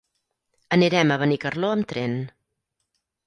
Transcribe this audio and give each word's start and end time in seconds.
Anirem 0.77 1.13
a 1.15 1.17
Benicarló 1.25 1.71
amb 1.75 1.87
tren. 1.91 2.17